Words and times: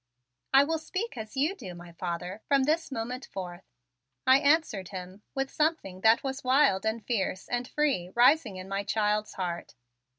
"I 0.51 0.63
will 0.63 0.79
speak 0.79 1.15
as 1.15 1.37
you 1.37 1.53
do, 1.55 1.75
my 1.75 1.91
father, 1.91 2.41
from 2.47 2.63
this 2.63 2.91
moment 2.91 3.27
forth," 3.27 3.67
I 4.25 4.39
answered 4.39 4.87
him 4.89 5.21
with 5.35 5.51
something 5.51 6.01
that 6.01 6.23
was 6.23 6.43
wild 6.43 6.87
and 6.87 7.05
fierce 7.05 7.47
and 7.47 7.67
free 7.67 8.09
rising 8.15 8.55
in 8.55 8.67
my 8.67 8.81
child's 8.81 9.33
heart. 9.33 9.75